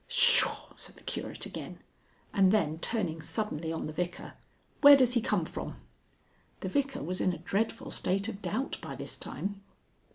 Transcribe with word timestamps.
"Pshaw!" 0.07 0.69
said 0.77 0.95
the 0.95 1.03
Curate 1.03 1.45
again. 1.45 1.77
And 2.33 2.51
then 2.51 2.79
turning 2.79 3.21
suddenly 3.21 3.71
on 3.71 3.85
the 3.85 3.93
Vicar, 3.93 4.33
"Where 4.81 4.97
does 4.97 5.13
he 5.13 5.21
come 5.21 5.45
from?" 5.45 5.75
The 6.61 6.69
Vicar 6.69 7.03
was 7.03 7.21
in 7.21 7.33
a 7.33 7.37
dreadful 7.37 7.91
state 7.91 8.27
of 8.27 8.41
doubt 8.41 8.79
by 8.81 8.95
this 8.95 9.15
time. 9.15 9.61